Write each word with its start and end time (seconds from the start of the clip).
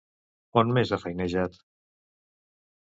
On 0.61 0.71
més 0.77 0.95
ha 0.95 0.99
feinejat? 1.05 1.61